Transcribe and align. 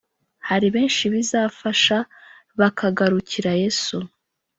hari 0.47 0.67
benshi 0.75 1.03
bizafasha 1.13 1.97
bakagarukira 2.59 3.51
Yesu 3.61 3.97